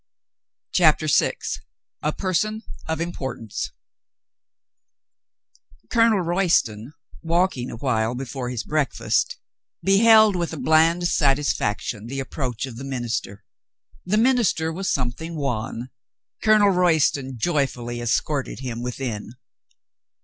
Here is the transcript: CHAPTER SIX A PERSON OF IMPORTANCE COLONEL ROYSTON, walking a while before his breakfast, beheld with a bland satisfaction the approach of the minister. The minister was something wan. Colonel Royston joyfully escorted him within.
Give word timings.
CHAPTER 0.71 1.07
SIX 1.07 1.59
A 2.01 2.11
PERSON 2.11 2.63
OF 2.87 2.99
IMPORTANCE 2.99 3.69
COLONEL 5.91 6.21
ROYSTON, 6.21 6.93
walking 7.21 7.69
a 7.69 7.75
while 7.75 8.15
before 8.15 8.49
his 8.49 8.63
breakfast, 8.63 9.37
beheld 9.83 10.35
with 10.35 10.53
a 10.53 10.57
bland 10.57 11.07
satisfaction 11.07 12.07
the 12.07 12.19
approach 12.19 12.65
of 12.65 12.77
the 12.77 12.83
minister. 12.83 13.45
The 14.03 14.17
minister 14.17 14.73
was 14.73 14.91
something 14.91 15.35
wan. 15.35 15.91
Colonel 16.41 16.71
Royston 16.71 17.37
joyfully 17.37 18.01
escorted 18.01 18.61
him 18.61 18.81
within. 18.81 19.35